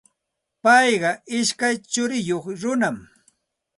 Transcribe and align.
Payqa 0.63 1.11
ishkay 1.37 1.75
churiyuq 1.91 2.45
runam. 2.61 2.97